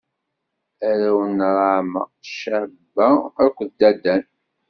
Arraw 0.87 1.19
n 1.35 1.37
Raɛma: 1.55 2.03
Caba 2.39 3.07
akked 3.43 3.71
Dadan. 3.79 4.23